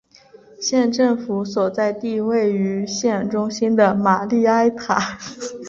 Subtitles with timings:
[0.59, 5.19] 县政府所在地位于县中心的玛丽埃塔。